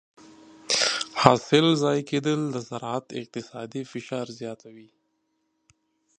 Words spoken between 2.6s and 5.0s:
زراعت اقتصادي فشار زیاتوي.